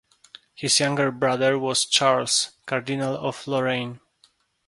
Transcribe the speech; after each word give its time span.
His 0.55 0.79
younger 0.79 1.11
brother 1.11 1.59
was 1.59 1.85
Charles, 1.85 2.53
Cardinal 2.65 3.15
of 3.17 3.45
Lorraine. 3.47 3.99